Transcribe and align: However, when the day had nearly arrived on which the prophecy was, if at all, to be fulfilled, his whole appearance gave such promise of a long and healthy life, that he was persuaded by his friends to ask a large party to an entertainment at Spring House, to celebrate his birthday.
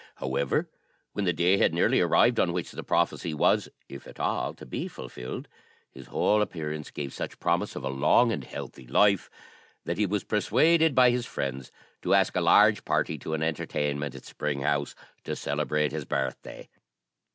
However, 0.15 0.67
when 1.13 1.25
the 1.25 1.31
day 1.31 1.57
had 1.59 1.75
nearly 1.75 2.01
arrived 2.01 2.39
on 2.39 2.53
which 2.53 2.71
the 2.71 2.81
prophecy 2.81 3.35
was, 3.35 3.69
if 3.87 4.07
at 4.07 4.19
all, 4.19 4.55
to 4.55 4.65
be 4.65 4.87
fulfilled, 4.87 5.47
his 5.91 6.07
whole 6.07 6.41
appearance 6.41 6.89
gave 6.89 7.13
such 7.13 7.37
promise 7.39 7.75
of 7.75 7.83
a 7.83 7.87
long 7.89 8.31
and 8.31 8.43
healthy 8.43 8.87
life, 8.87 9.29
that 9.85 9.99
he 9.99 10.07
was 10.07 10.23
persuaded 10.23 10.95
by 10.95 11.11
his 11.11 11.27
friends 11.27 11.71
to 12.01 12.15
ask 12.15 12.35
a 12.35 12.41
large 12.41 12.83
party 12.83 13.19
to 13.19 13.35
an 13.35 13.43
entertainment 13.43 14.15
at 14.15 14.25
Spring 14.25 14.61
House, 14.63 14.95
to 15.23 15.35
celebrate 15.35 15.91
his 15.91 16.05
birthday. 16.05 16.67